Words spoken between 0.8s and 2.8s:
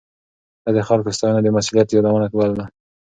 خلکو ستاينه د مسؤليت يادونه بلله.